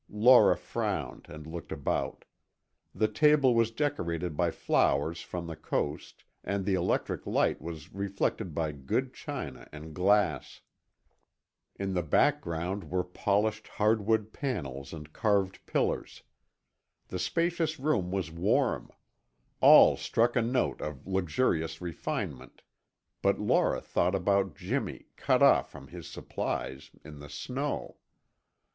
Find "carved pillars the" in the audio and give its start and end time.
15.13-17.19